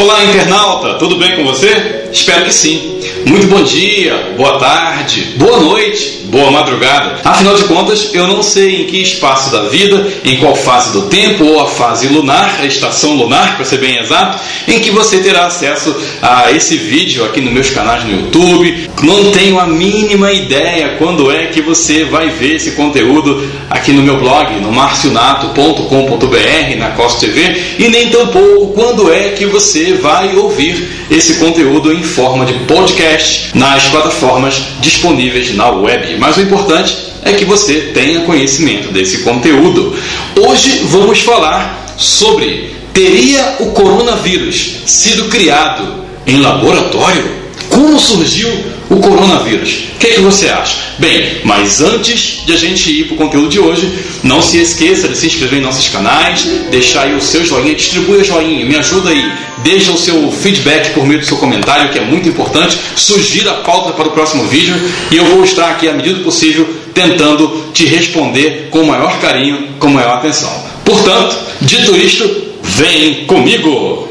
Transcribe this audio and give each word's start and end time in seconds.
Olá, 0.00 0.24
internauta, 0.24 0.94
tudo 0.94 1.16
bem 1.16 1.36
com 1.36 1.44
você? 1.44 2.08
Espero 2.10 2.46
que 2.46 2.54
sim. 2.54 2.98
Muito 3.26 3.48
bom 3.48 3.62
dia, 3.62 4.32
boa 4.34 4.58
tarde, 4.58 5.34
boa 5.36 5.60
noite, 5.60 6.19
boa 6.30 6.50
madrugada. 6.50 7.20
Afinal 7.24 7.56
de 7.56 7.64
contas, 7.64 8.10
eu 8.14 8.26
não 8.26 8.42
sei 8.42 8.82
em 8.82 8.86
que 8.86 9.02
espaço 9.02 9.50
da 9.50 9.68
vida, 9.68 10.06
em 10.24 10.38
qual 10.38 10.54
fase 10.54 10.92
do 10.92 11.02
tempo 11.02 11.44
ou 11.44 11.60
a 11.60 11.66
fase 11.66 12.08
lunar, 12.08 12.58
a 12.60 12.66
estação 12.66 13.14
lunar, 13.14 13.56
para 13.56 13.64
ser 13.64 13.78
bem 13.78 13.98
exato, 13.98 14.38
em 14.68 14.78
que 14.78 14.90
você 14.90 15.18
terá 15.18 15.46
acesso 15.46 15.94
a 16.22 16.52
esse 16.52 16.76
vídeo 16.76 17.24
aqui 17.24 17.40
nos 17.40 17.52
meus 17.52 17.70
canais 17.70 18.04
no 18.04 18.12
YouTube. 18.12 18.90
Não 19.02 19.32
tenho 19.32 19.58
a 19.58 19.66
mínima 19.66 20.32
ideia 20.32 20.96
quando 20.98 21.30
é 21.30 21.46
que 21.46 21.60
você 21.60 22.04
vai 22.04 22.28
ver 22.28 22.56
esse 22.56 22.72
conteúdo 22.72 23.50
aqui 23.68 23.92
no 23.92 24.02
meu 24.02 24.18
blog, 24.18 24.60
no 24.60 24.70
marcionato.com.br, 24.70 26.76
na 26.78 26.90
Costa 26.90 27.26
TV, 27.26 27.76
e 27.78 27.88
nem 27.88 28.10
tampouco 28.10 28.72
quando 28.74 29.12
é 29.12 29.30
que 29.30 29.46
você 29.46 29.94
vai 29.94 30.36
ouvir 30.36 31.06
esse 31.10 31.34
conteúdo 31.34 31.92
em 31.92 32.02
forma 32.02 32.44
de 32.44 32.54
podcast 32.64 33.50
nas 33.54 33.88
plataformas 33.88 34.62
disponíveis 34.80 35.54
na 35.54 35.70
web. 35.70 36.19
Mas 36.20 36.36
o 36.36 36.42
importante 36.42 36.94
é 37.22 37.32
que 37.32 37.46
você 37.46 37.92
tenha 37.94 38.20
conhecimento 38.26 38.92
desse 38.92 39.22
conteúdo. 39.22 39.96
Hoje 40.38 40.82
vamos 40.84 41.20
falar 41.20 41.94
sobre 41.96 42.74
teria 42.92 43.56
o 43.60 43.70
coronavírus 43.72 44.80
sido 44.84 45.30
criado 45.30 46.04
em 46.26 46.36
laboratório? 46.36 47.39
Como 47.70 47.98
surgiu 47.98 48.48
o 48.90 48.96
coronavírus? 48.96 49.84
O 49.94 49.98
que, 49.98 50.08
é 50.08 50.10
que 50.14 50.20
você 50.20 50.48
acha? 50.48 50.76
Bem, 50.98 51.40
mas 51.44 51.80
antes 51.80 52.44
de 52.44 52.52
a 52.52 52.56
gente 52.56 52.90
ir 52.90 53.04
para 53.04 53.14
o 53.14 53.16
conteúdo 53.16 53.48
de 53.48 53.60
hoje, 53.60 53.90
não 54.24 54.42
se 54.42 54.60
esqueça 54.60 55.08
de 55.08 55.16
se 55.16 55.28
inscrever 55.28 55.60
em 55.60 55.62
nossos 55.62 55.88
canais, 55.88 56.42
deixar 56.70 57.02
aí 57.02 57.14
o 57.14 57.22
seu 57.22 57.44
joinha, 57.44 57.74
distribui 57.74 58.18
o 58.18 58.24
joinha, 58.24 58.66
me 58.66 58.76
ajuda 58.76 59.10
aí, 59.10 59.32
deixa 59.62 59.92
o 59.92 59.98
seu 59.98 60.30
feedback 60.32 60.92
por 60.92 61.06
meio 61.06 61.20
do 61.20 61.26
seu 61.26 61.36
comentário, 61.36 61.90
que 61.90 61.98
é 61.98 62.02
muito 62.02 62.28
importante, 62.28 62.76
sugira 62.96 63.52
a 63.52 63.54
pauta 63.54 63.92
para 63.92 64.08
o 64.08 64.12
próximo 64.12 64.44
vídeo 64.44 64.74
e 65.10 65.16
eu 65.16 65.24
vou 65.26 65.44
estar 65.44 65.70
aqui 65.70 65.88
à 65.88 65.92
medida 65.92 66.16
do 66.16 66.24
possível 66.24 66.68
tentando 66.92 67.70
te 67.72 67.86
responder 67.86 68.68
com 68.70 68.80
o 68.80 68.86
maior 68.86 69.20
carinho, 69.20 69.68
com 69.78 69.88
maior 69.88 70.16
atenção. 70.16 70.52
Portanto, 70.84 71.36
dito 71.62 71.96
isto, 71.96 72.28
vem 72.62 73.26
comigo! 73.26 74.09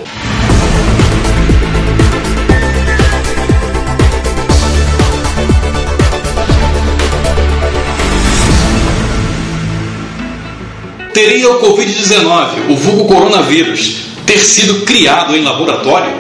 Teria 11.20 11.52
o 11.52 11.60
Covid-19, 11.60 12.70
o 12.70 12.76
vulgo 12.78 13.04
coronavírus, 13.04 13.96
ter 14.26 14.40
sido 14.40 14.86
criado 14.86 15.36
em 15.36 15.44
laboratório? 15.44 16.14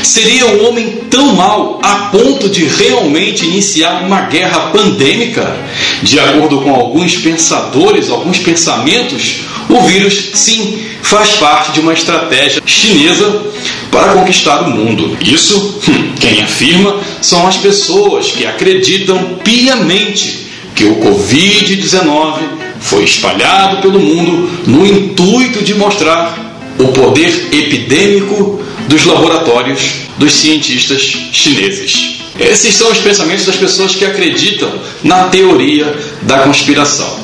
Seria 0.00 0.46
um 0.46 0.68
homem 0.68 1.00
tão 1.10 1.34
mau 1.34 1.80
a 1.82 2.10
ponto 2.12 2.48
de 2.48 2.64
realmente 2.64 3.44
iniciar 3.46 4.04
uma 4.04 4.20
guerra 4.20 4.70
pandêmica? 4.70 5.56
De 6.04 6.20
acordo 6.20 6.60
com 6.60 6.72
alguns 6.72 7.16
pensadores, 7.16 8.08
alguns 8.08 8.38
pensamentos, 8.38 9.40
o 9.68 9.80
vírus, 9.80 10.30
sim, 10.34 10.86
faz 11.02 11.30
parte 11.30 11.72
de 11.72 11.80
uma 11.80 11.92
estratégia 11.92 12.62
chinesa 12.64 13.42
para 13.90 14.12
conquistar 14.12 14.68
o 14.68 14.70
mundo. 14.70 15.18
Isso, 15.20 15.80
hum, 15.88 16.12
quem 16.20 16.40
afirma, 16.42 17.00
são 17.20 17.44
as 17.44 17.56
pessoas 17.56 18.28
que 18.28 18.46
acreditam 18.46 19.40
piamente 19.42 20.46
que 20.76 20.84
o 20.84 20.94
Covid-19 21.00 22.63
foi 22.84 23.02
espalhado 23.04 23.78
pelo 23.78 23.98
mundo 23.98 24.50
no 24.66 24.86
intuito 24.86 25.64
de 25.64 25.74
mostrar 25.74 26.54
o 26.78 26.88
poder 26.88 27.48
epidêmico 27.50 28.62
dos 28.88 29.04
laboratórios 29.04 29.80
dos 30.18 30.34
cientistas 30.34 31.00
chineses. 31.32 32.20
Esses 32.38 32.74
são 32.74 32.90
os 32.90 32.98
pensamentos 32.98 33.46
das 33.46 33.56
pessoas 33.56 33.94
que 33.94 34.04
acreditam 34.04 34.70
na 35.02 35.24
teoria 35.24 35.96
da 36.22 36.40
conspiração. 36.40 37.18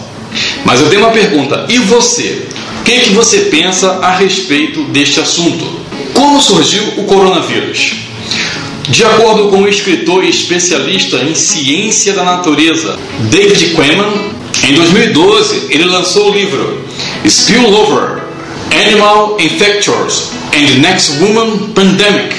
Mas 0.64 0.80
eu 0.80 0.88
tenho 0.88 1.02
uma 1.02 1.10
pergunta: 1.10 1.66
e 1.68 1.78
você? 1.78 2.42
O 2.80 2.82
que, 2.84 2.92
é 2.92 3.00
que 3.00 3.10
você 3.10 3.40
pensa 3.42 3.98
a 4.02 4.16
respeito 4.16 4.84
deste 4.84 5.20
assunto? 5.20 5.80
Como 6.14 6.40
surgiu 6.40 6.82
o 6.96 7.04
coronavírus? 7.04 7.96
De 8.88 9.04
acordo 9.04 9.48
com 9.48 9.62
o 9.62 9.68
escritor 9.68 10.24
e 10.24 10.30
especialista 10.30 11.18
em 11.18 11.34
ciência 11.34 12.14
da 12.14 12.24
natureza 12.24 12.98
David 13.30 13.74
Quammen, 13.74 14.39
em 14.62 14.74
2012, 14.74 15.68
ele 15.70 15.84
lançou 15.84 16.30
o 16.30 16.34
livro 16.34 16.84
Spillover 17.26 18.22
Animal 18.72 19.36
Infectors 19.40 20.30
and 20.52 20.66
the 20.66 20.78
Next 20.80 21.12
Woman 21.20 21.72
Pandemic. 21.74 22.34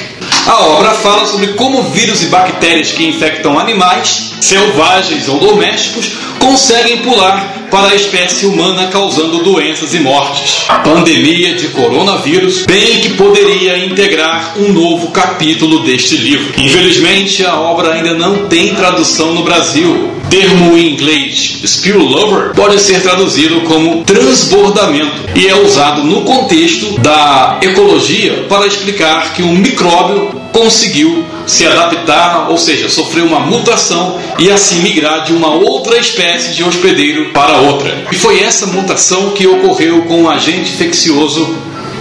A 0.46 0.60
obra 0.66 0.92
fala 0.92 1.26
sobre 1.26 1.48
como 1.54 1.84
vírus 1.92 2.24
e 2.24 2.28
bactérias 2.28 2.92
que 2.92 3.06
infectam 3.06 3.58
animais, 3.58 4.34
selvagens 4.40 5.28
ou 5.28 5.40
domésticos, 5.40 6.12
conseguem 6.42 6.98
pular 6.98 7.62
para 7.70 7.92
a 7.92 7.96
espécie 7.96 8.46
humana, 8.46 8.88
causando 8.88 9.44
doenças 9.44 9.94
e 9.94 10.00
mortes. 10.00 10.66
A 10.68 10.80
pandemia 10.80 11.56
de 11.56 11.70
coronavírus, 11.70 12.66
bem 12.66 13.00
que 13.00 13.12
poderia 13.12 13.86
integrar 13.86 14.56
um 14.58 14.74
novo 14.74 15.12
capítulo 15.12 15.80
deste 15.84 16.18
livro. 16.18 16.54
Infelizmente, 16.58 17.46
a 17.46 17.56
obra 17.56 17.94
ainda 17.94 18.14
não 18.14 18.48
tem 18.48 18.76
tradução 18.76 19.34
no 19.34 19.44
Brasil. 19.44 20.12
Termo 20.30 20.78
em 20.78 20.94
inglês 20.94 21.60
spillover 21.64 22.54
pode 22.54 22.80
ser 22.80 23.02
traduzido 23.02 23.62
como 23.62 24.04
transbordamento 24.04 25.30
e 25.36 25.48
é 25.48 25.56
usado 25.56 26.04
no 26.04 26.22
contexto 26.22 27.00
da 27.00 27.60
ecologia 27.62 28.46
para 28.48 28.66
explicar 28.66 29.34
que 29.34 29.44
um 29.44 29.54
micróbio 29.54 30.32
conseguiu 30.54 31.26
se 31.52 31.68
adaptar, 31.68 32.50
ou 32.50 32.58
seja, 32.58 32.88
sofreu 32.88 33.26
uma 33.26 33.42
mutação 33.42 34.18
e 34.40 34.50
assim 34.50 34.80
migrar 34.80 35.26
de 35.26 35.34
uma 35.34 35.54
outra 35.54 35.98
espécie 35.98 36.54
de 36.54 36.64
hospedeiro 36.64 37.32
para 37.32 37.58
outra. 37.58 38.08
E 38.10 38.16
foi 38.16 38.40
essa 38.40 38.68
mutação 38.68 39.32
que 39.32 39.46
ocorreu 39.46 40.04
com 40.04 40.24
o 40.24 40.30
agente 40.30 40.72
infeccioso 40.72 41.54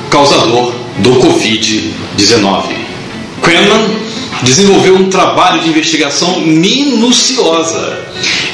causador 0.09 0.73
do 0.99 1.17
Covid-19. 1.17 2.63
Quenman 3.43 3.97
desenvolveu 4.45 4.95
um 4.95 5.11
trabalho 5.11 5.61
de 5.61 5.69
investigação 5.69 6.43
minuciosa. 6.43 7.99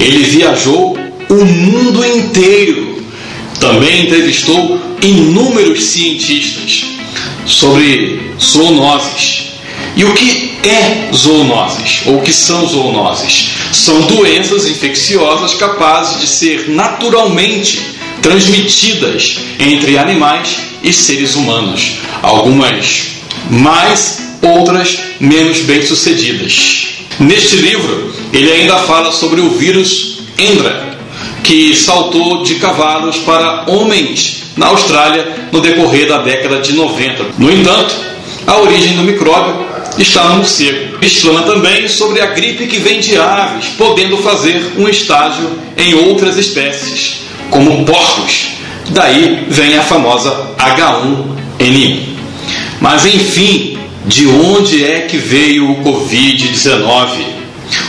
Ele 0.00 0.22
viajou 0.22 0.96
o 1.28 1.44
mundo 1.44 2.06
inteiro. 2.06 3.04
Também 3.60 4.06
entrevistou 4.06 4.80
inúmeros 5.02 5.84
cientistas 5.84 6.84
sobre 7.44 8.32
zoonoses 8.40 9.45
e 9.96 10.04
o 10.04 10.12
que 10.12 10.58
é 10.62 11.08
zoonoses? 11.14 12.02
Ou 12.04 12.18
o 12.18 12.22
que 12.22 12.32
são 12.32 12.66
zoonoses? 12.68 13.48
São 13.72 14.02
doenças 14.02 14.68
infecciosas 14.68 15.54
capazes 15.54 16.20
de 16.20 16.26
ser 16.26 16.68
naturalmente 16.68 17.80
transmitidas 18.20 19.38
entre 19.58 19.96
animais 19.96 20.58
e 20.82 20.92
seres 20.92 21.34
humanos. 21.34 21.92
Algumas 22.22 23.04
mais, 23.50 24.18
outras 24.42 24.98
menos 25.18 25.60
bem-sucedidas. 25.60 26.88
Neste 27.18 27.56
livro, 27.56 28.14
ele 28.34 28.52
ainda 28.52 28.76
fala 28.80 29.10
sobre 29.12 29.40
o 29.40 29.50
vírus 29.50 30.18
Endra, 30.38 30.98
que 31.42 31.74
saltou 31.74 32.42
de 32.42 32.56
cavalos 32.56 33.16
para 33.18 33.64
homens 33.68 34.42
na 34.56 34.66
Austrália 34.66 35.48
no 35.50 35.60
decorrer 35.60 36.06
da 36.06 36.18
década 36.18 36.60
de 36.60 36.74
90. 36.74 37.24
No 37.38 37.50
entanto, 37.50 37.94
a 38.46 38.58
origem 38.58 38.94
do 38.94 39.02
micróbio 39.02 39.75
está 39.98 40.24
no 40.24 40.36
morcego. 40.36 40.98
Explana 41.00 41.42
também 41.42 41.88
sobre 41.88 42.20
a 42.20 42.26
gripe 42.26 42.66
que 42.66 42.78
vem 42.78 43.00
de 43.00 43.16
aves, 43.16 43.68
podendo 43.76 44.16
fazer 44.18 44.72
um 44.76 44.88
estágio 44.88 45.58
em 45.76 45.94
outras 45.94 46.36
espécies, 46.36 47.22
como 47.50 47.84
porcos. 47.84 48.48
Daí 48.90 49.46
vem 49.48 49.76
a 49.76 49.82
famosa 49.82 50.54
H1N1. 50.58 52.00
Mas 52.80 53.06
enfim, 53.06 53.78
de 54.06 54.26
onde 54.26 54.84
é 54.84 55.00
que 55.00 55.16
veio 55.16 55.70
o 55.70 55.82
Covid-19? 55.82 57.36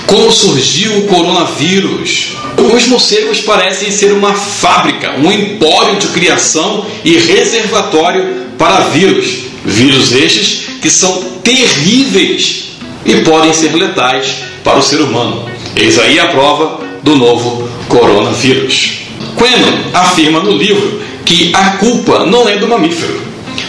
Como 0.08 0.32
surgiu 0.32 0.98
o 0.98 1.08
coronavírus? 1.08 2.36
Os 2.74 2.88
morcegos 2.88 3.42
parecem 3.42 3.92
ser 3.92 4.14
uma 4.14 4.34
fábrica, 4.34 5.16
um 5.20 5.32
empório 5.32 5.98
de 5.98 6.08
criação 6.08 6.86
e 7.04 7.18
reservatório 7.18 8.47
para 8.58 8.82
vírus. 8.90 9.48
Vírus 9.66 10.14
estes 10.14 10.68
que 10.82 10.90
são 10.90 11.24
terríveis 11.44 12.68
e 13.06 13.16
podem 13.22 13.54
ser 13.54 13.74
letais 13.76 14.36
para 14.64 14.78
o 14.78 14.82
ser 14.82 15.02
humano. 15.02 15.46
Eis 15.76 15.98
aí 16.00 16.20
a 16.20 16.28
prova 16.28 16.80
do 17.04 17.16
novo 17.16 17.70
coronavírus. 17.88 19.00
Quenon 19.38 19.92
afirma 19.94 20.40
no 20.40 20.52
livro 20.52 21.02
que 21.26 21.52
a 21.54 21.72
culpa 21.72 22.26
não 22.26 22.48
é 22.48 22.58
do 22.58 22.68
mamífero, 22.68 23.22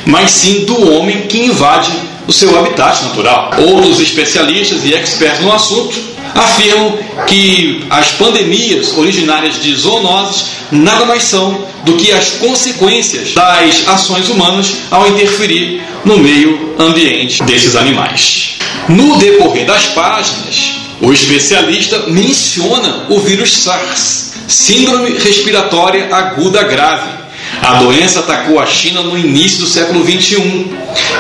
mas 0.06 0.31
sim 0.31 0.64
do 0.64 0.93
homem 0.93 1.23
que 1.23 1.44
invade 1.44 1.90
o 2.26 2.32
seu 2.32 2.56
habitat 2.58 3.02
natural. 3.05 3.50
Outros 3.58 4.00
especialistas 4.00 4.85
e 4.85 4.94
expertos 4.94 5.44
no 5.44 5.52
assunto 5.52 6.07
afirmam 6.34 6.98
que 7.26 7.84
as 7.90 8.08
pandemias 8.12 8.96
originárias 8.96 9.60
de 9.60 9.75
zoonoses 9.75 10.46
nada 10.70 11.04
mais 11.06 11.25
são 11.25 11.66
do 11.84 11.94
que 11.96 12.12
as 12.12 12.30
consequências 12.32 13.32
das 13.34 13.88
ações 13.88 14.28
humanas 14.28 14.75
ao 14.90 15.08
interferir 15.08 15.82
no 16.04 16.19
meio 16.19 16.75
ambiente 16.78 17.42
desses 17.44 17.75
animais. 17.75 18.58
No 18.88 19.16
decorrer 19.19 19.66
das 19.66 19.86
páginas, 19.86 20.72
o 21.00 21.12
especialista 21.12 22.04
menciona 22.08 23.06
o 23.08 23.19
vírus 23.20 23.58
SARS, 23.58 24.32
Síndrome 24.46 25.19
Respiratória 25.19 26.08
Aguda 26.14 26.62
Grave. 26.64 27.19
A 27.62 27.75
doença 27.75 28.20
atacou 28.20 28.58
a 28.58 28.66
China 28.66 29.02
no 29.02 29.16
início 29.16 29.60
do 29.60 29.66
século 29.66 30.04
XXI. 30.04 30.70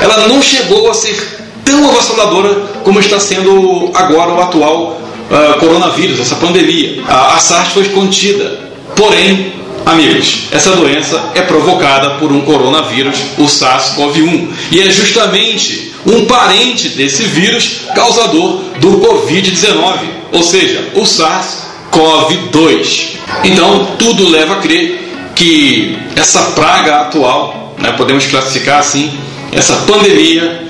Ela 0.00 0.28
não 0.28 0.42
chegou 0.42 0.90
a 0.90 0.94
ser 0.94 1.47
tão 1.68 1.88
avassaladora 1.90 2.54
como 2.82 2.98
está 2.98 3.20
sendo 3.20 3.90
agora 3.92 4.32
o 4.32 4.40
atual 4.40 4.98
uh, 5.30 5.60
coronavírus, 5.60 6.18
essa 6.18 6.36
pandemia. 6.36 7.02
A, 7.06 7.34
a 7.34 7.38
SARS 7.38 7.74
foi 7.74 7.84
contida, 7.90 8.70
porém, 8.96 9.52
amigos, 9.84 10.44
essa 10.50 10.70
doença 10.70 11.22
é 11.34 11.42
provocada 11.42 12.14
por 12.14 12.32
um 12.32 12.40
coronavírus, 12.40 13.18
o 13.36 13.44
SARS-CoV-1, 13.44 14.48
e 14.72 14.80
é 14.80 14.90
justamente 14.90 15.92
um 16.06 16.24
parente 16.24 16.88
desse 16.90 17.24
vírus 17.24 17.82
causador 17.94 18.62
do 18.80 19.00
Covid-19, 19.00 19.98
ou 20.32 20.42
seja, 20.42 20.88
o 20.94 21.02
SARS-CoV-2. 21.02 23.08
Então, 23.44 23.88
tudo 23.98 24.26
leva 24.30 24.54
a 24.54 24.60
crer 24.60 25.06
que 25.34 25.98
essa 26.16 26.40
praga 26.52 27.02
atual, 27.02 27.74
né, 27.76 27.92
podemos 27.92 28.24
classificar 28.24 28.78
assim, 28.78 29.12
essa 29.52 29.74
pandemia 29.86 30.67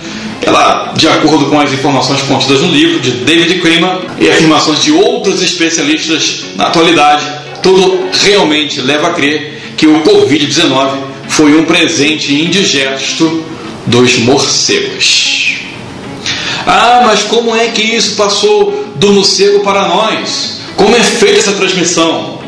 ela, 0.49 0.95
de 0.97 1.06
acordo 1.06 1.47
com 1.47 1.61
as 1.61 1.73
informações 1.73 2.23
contidas 2.23 2.61
no 2.62 2.69
livro 2.69 3.00
de 3.00 3.11
David 3.11 3.61
Kramer 3.61 4.00
e 4.19 4.29
afirmações 4.31 4.83
de 4.83 4.93
outros 4.93 5.43
especialistas 5.43 6.45
na 6.56 6.69
atualidade, 6.69 7.25
tudo 7.62 8.09
realmente 8.12 8.81
leva 8.81 9.09
a 9.09 9.12
crer 9.12 9.75
que 9.77 9.87
o 9.87 10.03
Covid-19 10.03 10.91
foi 11.29 11.55
um 11.59 11.65
presente 11.65 12.35
indigesto 12.35 13.45
dos 13.87 14.19
morcegos. 14.19 15.59
Ah, 16.67 17.03
mas 17.05 17.23
como 17.23 17.55
é 17.55 17.69
que 17.69 17.83
isso 17.83 18.17
passou 18.17 18.93
do 18.97 19.12
morcego 19.12 19.61
para 19.61 19.87
nós? 19.87 20.61
Como 20.77 20.97
é 20.97 21.00
feita 21.00 21.39
essa 21.41 21.53
transmissão? 21.53 22.39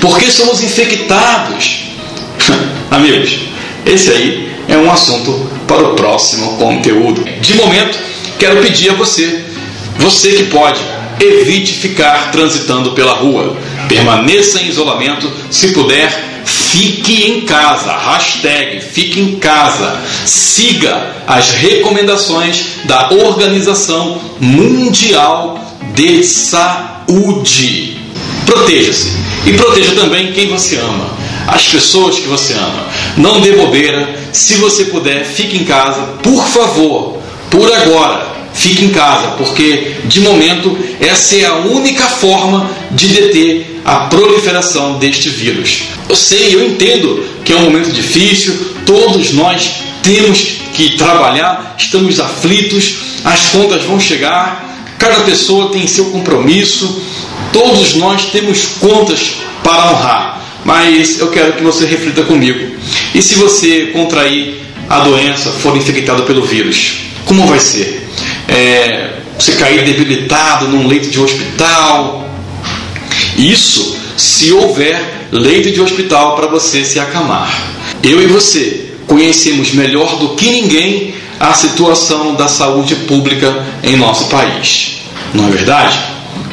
Por 0.00 0.18
que 0.18 0.30
somos 0.30 0.62
infectados? 0.62 1.82
Amigos, 2.90 3.40
esse 3.84 4.10
aí 4.10 4.50
é 4.68 4.76
um 4.76 4.90
assunto 4.90 5.49
para 5.70 5.86
o 5.86 5.94
próximo 5.94 6.56
conteúdo. 6.56 7.24
De 7.40 7.54
momento, 7.54 7.96
quero 8.40 8.60
pedir 8.60 8.90
a 8.90 8.94
você, 8.94 9.44
você 9.98 10.32
que 10.32 10.44
pode, 10.44 10.80
evite 11.20 11.74
ficar 11.74 12.32
transitando 12.32 12.90
pela 12.90 13.12
rua. 13.12 13.56
Permaneça 13.88 14.60
em 14.60 14.66
isolamento, 14.66 15.30
se 15.48 15.68
puder, 15.68 16.42
fique 16.44 17.24
em 17.28 17.42
casa. 17.42 17.92
Hashtag 17.92 18.80
fique 18.80 19.20
em 19.20 19.36
casa. 19.36 20.00
Siga 20.26 21.14
as 21.24 21.50
recomendações 21.52 22.80
da 22.84 23.10
Organização 23.12 24.20
Mundial 24.40 25.56
de 25.94 26.24
Saúde. 26.24 27.96
Proteja-se 28.44 29.12
e 29.46 29.52
proteja 29.52 29.92
também 29.92 30.32
quem 30.32 30.48
você 30.48 30.78
ama 30.78 31.20
as 31.46 31.66
pessoas 31.66 32.16
que 32.16 32.28
você 32.28 32.54
ama. 32.54 32.86
Não 33.16 33.40
dê 33.40 33.52
bobeira. 33.52 34.18
Se 34.32 34.54
você 34.54 34.86
puder, 34.86 35.24
fique 35.24 35.56
em 35.56 35.64
casa, 35.64 36.00
por 36.22 36.46
favor, 36.46 37.18
por 37.50 37.72
agora. 37.72 38.30
Fique 38.52 38.84
em 38.84 38.90
casa, 38.90 39.28
porque 39.38 39.94
de 40.06 40.20
momento 40.20 40.76
essa 41.00 41.36
é 41.36 41.46
a 41.46 41.54
única 41.54 42.04
forma 42.04 42.68
de 42.90 43.08
deter 43.08 43.80
a 43.84 44.06
proliferação 44.06 44.98
deste 44.98 45.28
vírus. 45.28 45.84
Eu 46.08 46.16
sei, 46.16 46.54
eu 46.54 46.66
entendo 46.66 47.24
que 47.44 47.52
é 47.52 47.56
um 47.56 47.62
momento 47.62 47.92
difícil, 47.92 48.74
todos 48.84 49.32
nós 49.32 49.70
temos 50.02 50.40
que 50.74 50.96
trabalhar, 50.96 51.76
estamos 51.78 52.18
aflitos, 52.18 52.96
as 53.24 53.46
contas 53.50 53.84
vão 53.84 54.00
chegar, 54.00 54.94
cada 54.98 55.20
pessoa 55.20 55.70
tem 55.70 55.86
seu 55.86 56.06
compromisso, 56.06 57.02
todos 57.52 57.94
nós 57.94 58.26
temos 58.26 58.64
contas 58.80 59.36
para 59.62 59.92
honrar 59.92 60.39
mas 60.64 61.18
eu 61.18 61.28
quero 61.28 61.54
que 61.54 61.62
você 61.62 61.86
reflita 61.86 62.22
comigo. 62.22 62.76
E 63.14 63.22
se 63.22 63.34
você 63.34 63.86
contrair 63.92 64.60
a 64.88 65.00
doença, 65.00 65.50
for 65.50 65.76
infectado 65.76 66.24
pelo 66.24 66.44
vírus, 66.44 66.98
como 67.24 67.46
vai 67.46 67.60
ser? 67.60 68.08
É, 68.48 69.10
você 69.38 69.52
cair 69.52 69.84
debilitado 69.84 70.68
num 70.68 70.86
leito 70.86 71.08
de 71.08 71.20
hospital? 71.20 72.28
Isso 73.36 73.96
se 74.16 74.52
houver 74.52 75.28
leito 75.32 75.70
de 75.70 75.80
hospital 75.80 76.36
para 76.36 76.46
você 76.46 76.84
se 76.84 76.98
acamar. 76.98 77.50
Eu 78.02 78.22
e 78.22 78.26
você 78.26 78.90
conhecemos 79.06 79.72
melhor 79.72 80.18
do 80.18 80.30
que 80.30 80.50
ninguém 80.50 81.14
a 81.38 81.54
situação 81.54 82.34
da 82.34 82.48
saúde 82.48 82.94
pública 82.94 83.64
em 83.82 83.96
nosso 83.96 84.26
país. 84.26 84.98
Não 85.32 85.48
é 85.48 85.50
verdade? 85.50 85.98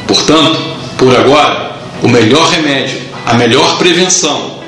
Portanto, 0.06 0.58
por 0.96 1.14
agora, 1.14 1.76
o 2.02 2.08
melhor 2.08 2.48
remédio 2.48 2.98
a 3.28 3.34
melhor 3.34 3.76
prevenção 3.76 4.58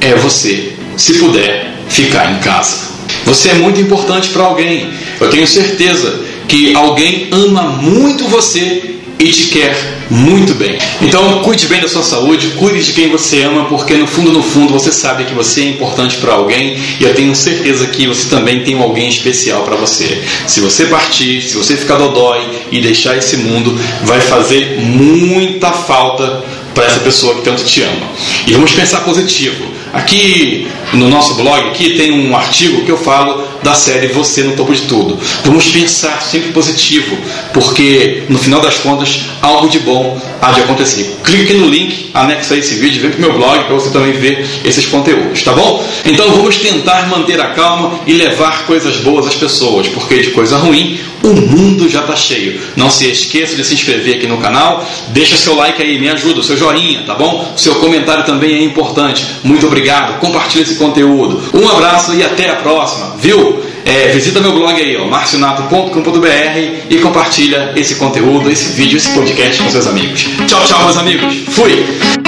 é 0.00 0.14
você, 0.14 0.72
se 0.96 1.14
puder, 1.14 1.74
ficar 1.88 2.30
em 2.32 2.38
casa. 2.38 2.94
Você 3.24 3.48
é 3.48 3.54
muito 3.54 3.80
importante 3.80 4.28
para 4.28 4.44
alguém. 4.44 4.88
Eu 5.20 5.28
tenho 5.30 5.48
certeza 5.48 6.20
que 6.46 6.76
alguém 6.76 7.26
ama 7.32 7.62
muito 7.62 8.28
você 8.28 8.94
e 9.18 9.32
te 9.32 9.48
quer 9.48 9.94
muito 10.10 10.54
bem. 10.54 10.78
Então, 11.00 11.40
cuide 11.42 11.66
bem 11.66 11.80
da 11.80 11.88
sua 11.88 12.02
saúde, 12.02 12.48
cuide 12.56 12.84
de 12.84 12.92
quem 12.92 13.08
você 13.08 13.42
ama, 13.42 13.64
porque 13.64 13.94
no 13.94 14.06
fundo, 14.06 14.30
no 14.30 14.42
fundo, 14.42 14.72
você 14.72 14.92
sabe 14.92 15.24
que 15.24 15.34
você 15.34 15.62
é 15.62 15.68
importante 15.70 16.18
para 16.18 16.34
alguém 16.34 16.78
e 17.00 17.04
eu 17.04 17.14
tenho 17.14 17.34
certeza 17.34 17.86
que 17.86 18.06
você 18.06 18.28
também 18.28 18.62
tem 18.62 18.80
alguém 18.80 19.08
especial 19.08 19.62
para 19.62 19.76
você. 19.76 20.22
Se 20.46 20.60
você 20.60 20.86
partir, 20.86 21.42
se 21.42 21.56
você 21.56 21.76
ficar 21.76 21.96
dodói 21.96 22.42
e 22.70 22.80
deixar 22.80 23.16
esse 23.16 23.38
mundo, 23.38 23.78
vai 24.04 24.20
fazer 24.20 24.78
muita 24.80 25.72
falta 25.72 26.44
para 26.74 26.86
essa 26.86 27.00
pessoa 27.00 27.36
que 27.36 27.42
tanto 27.42 27.64
te 27.64 27.82
ama. 27.82 28.06
E 28.46 28.52
vamos 28.52 28.72
pensar 28.72 29.00
positivo. 29.00 29.72
Aqui 29.92 30.66
no 30.92 31.08
nosso 31.08 31.34
blog 31.34 31.68
aqui 31.68 31.90
tem 31.90 32.10
um 32.10 32.36
artigo 32.36 32.84
que 32.84 32.90
eu 32.90 32.98
falo 32.98 33.46
da 33.62 33.74
série 33.74 34.08
Você 34.08 34.42
no 34.42 34.52
Topo 34.52 34.74
de 34.74 34.82
Tudo. 34.82 35.18
Vamos 35.44 35.68
pensar 35.68 36.20
sempre 36.20 36.52
positivo, 36.52 37.16
porque 37.52 38.24
no 38.28 38.38
final 38.38 38.60
das 38.60 38.74
contas 38.74 39.20
algo 39.40 39.68
de 39.68 39.78
bom 39.78 40.20
há 40.42 40.50
de 40.52 40.60
acontecer. 40.60 41.16
Clique 41.22 41.44
aqui 41.44 41.54
no 41.54 41.68
link, 41.68 42.10
anexa 42.12 42.56
esse 42.56 42.74
vídeo, 42.74 43.02
vem 43.02 43.10
para 43.12 43.18
o 43.18 43.22
meu 43.22 43.32
blog 43.34 43.64
para 43.64 43.74
você 43.74 43.90
também 43.90 44.12
ver 44.12 44.46
esses 44.64 44.84
conteúdos, 44.86 45.42
tá 45.42 45.52
bom? 45.52 45.84
Então 46.04 46.30
vamos 46.32 46.56
tentar 46.56 47.08
manter 47.08 47.40
a 47.40 47.50
calma 47.50 48.00
e 48.06 48.12
levar 48.12 48.66
coisas 48.66 48.96
boas 48.96 49.26
às 49.26 49.34
pessoas, 49.34 49.86
porque 49.88 50.18
de 50.18 50.30
coisa 50.30 50.58
ruim 50.58 50.98
o 51.24 51.34
mundo 51.34 51.88
já 51.88 52.00
está 52.00 52.14
cheio. 52.14 52.60
Não 52.76 52.90
se 52.90 53.06
esqueça 53.10 53.56
de 53.56 53.64
se 53.64 53.74
inscrever 53.74 54.16
aqui 54.16 54.26
no 54.26 54.38
canal, 54.38 54.86
deixa 55.08 55.36
seu 55.36 55.56
like 55.56 55.82
aí, 55.82 55.98
me 55.98 56.08
ajuda, 56.08 56.42
seu 56.42 56.56
joinha, 56.56 57.02
tá 57.06 57.14
bom? 57.14 57.52
O 57.54 57.58
seu 57.58 57.76
comentário 57.76 58.24
também 58.24 58.56
é 58.56 58.62
importante. 58.62 59.26
Muito 59.42 59.66
obrigado, 59.66 60.18
compartilhe 60.20 60.62
esse 60.62 60.76
conteúdo. 60.76 61.42
Um 61.54 61.68
abraço 61.68 62.14
e 62.14 62.22
até 62.22 62.50
a 62.50 62.56
próxima, 62.56 63.16
viu? 63.18 63.62
É, 63.86 64.08
visita 64.08 64.40
meu 64.40 64.52
blog 64.52 64.80
aí, 64.80 64.96
marcionato.com.br 65.08 66.88
e 66.88 66.98
compartilha 66.98 67.72
esse 67.76 67.96
conteúdo, 67.96 68.50
esse 68.50 68.72
vídeo, 68.72 68.96
esse 68.96 69.10
podcast 69.10 69.62
com 69.62 69.70
seus 69.70 69.86
amigos. 69.86 70.26
Tchau, 70.46 70.64
tchau, 70.64 70.84
meus 70.84 70.96
amigos. 70.96 71.34
Fui! 71.50 72.23